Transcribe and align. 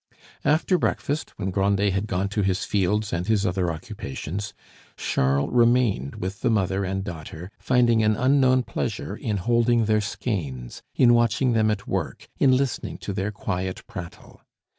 After 0.43 0.79
breakfast, 0.79 1.37
when 1.37 1.51
Grandet 1.51 1.93
had 1.93 2.07
gone 2.07 2.27
to 2.29 2.41
his 2.41 2.63
fields 2.65 3.13
and 3.13 3.27
his 3.27 3.45
other 3.45 3.71
occupations, 3.71 4.51
Charles 4.97 5.51
remained 5.53 6.15
with 6.15 6.41
the 6.41 6.49
mother 6.49 6.83
and 6.83 7.03
daughter, 7.03 7.51
finding 7.59 8.01
an 8.01 8.15
unknown 8.15 8.63
pleasure 8.63 9.15
in 9.15 9.37
holding 9.37 9.85
their 9.85 10.01
skeins, 10.01 10.81
in 10.95 11.13
watching 11.13 11.53
them 11.53 11.69
at 11.69 11.87
work, 11.87 12.27
in 12.39 12.57
listening 12.57 12.97
to 12.97 13.13
their 13.13 13.29
quiet 13.31 13.85
prattle. 13.85 14.41